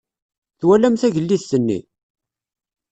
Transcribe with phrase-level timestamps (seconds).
[0.59, 1.79] Twalam tagellidt-nni?